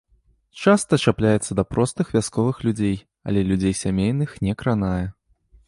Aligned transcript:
Часта 0.61 0.97
чапляецца 1.05 1.51
да 1.59 1.65
простых 1.73 2.05
вясковых 2.17 2.57
людзей, 2.69 2.97
але 3.31 3.39
людзей 3.53 3.73
сямейных 3.83 4.29
не 4.49 4.53
кранае. 4.63 5.07